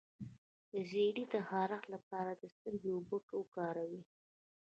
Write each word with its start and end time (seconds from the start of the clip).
د 0.71 0.73
زیړي 0.89 1.23
د 1.33 1.35
خارښ 1.49 1.83
لپاره 1.93 2.31
د 2.35 2.43
سرکې 2.57 2.89
اوبه 2.95 3.17
وکاروئ 3.39 4.01